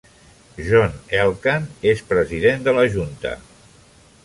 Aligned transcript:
John 0.69 0.95
Elkann 1.23 1.67
és 1.91 2.03
president 2.15 2.67
de 2.69 2.77
la 2.79 2.89
junta. 2.97 3.37